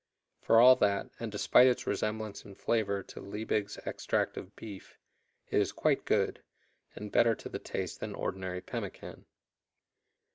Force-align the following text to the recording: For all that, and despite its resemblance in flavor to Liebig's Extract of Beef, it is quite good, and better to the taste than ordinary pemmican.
For 0.41 0.59
all 0.59 0.75
that, 0.77 1.11
and 1.19 1.31
despite 1.31 1.67
its 1.67 1.85
resemblance 1.85 2.43
in 2.43 2.55
flavor 2.55 3.03
to 3.03 3.21
Liebig's 3.21 3.77
Extract 3.85 4.35
of 4.35 4.55
Beef, 4.55 4.97
it 5.51 5.61
is 5.61 5.71
quite 5.71 6.05
good, 6.05 6.41
and 6.95 7.11
better 7.11 7.35
to 7.35 7.47
the 7.49 7.59
taste 7.59 7.99
than 7.99 8.15
ordinary 8.15 8.61
pemmican. 8.61 9.25